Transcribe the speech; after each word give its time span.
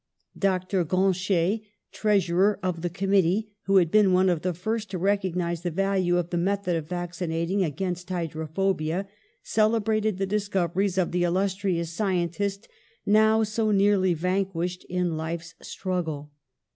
Doctor 0.35 0.83
Grancher, 0.83 1.61
treasurer 1.91 2.59
of 2.63 2.81
the 2.81 2.89
Committee, 2.89 3.51
who 3.65 3.75
had 3.75 3.91
been 3.91 4.13
one 4.13 4.29
of 4.29 4.41
the 4.41 4.55
first 4.55 4.89
to 4.89 4.97
recognise 4.97 5.61
the 5.61 5.69
value 5.69 6.17
of 6.17 6.31
the 6.31 6.39
method 6.39 6.75
of 6.75 6.87
vacci 6.89 7.27
nating 7.27 7.63
against 7.63 8.09
hydrophobia, 8.09 9.07
celebrated 9.43 10.17
the 10.17 10.25
dis 10.25 10.47
coveries 10.49 10.97
of 10.97 11.11
the 11.11 11.21
illustrious 11.23 11.93
scientist, 11.93 12.67
now 13.05 13.43
so 13.43 13.69
nearly 13.69 14.15
vanquished 14.15 14.83
in 14.89 15.17
life's 15.17 15.53
struggle. 15.61 16.31